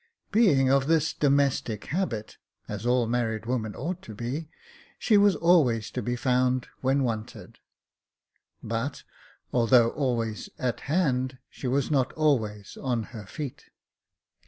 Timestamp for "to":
4.01-4.15, 5.91-6.01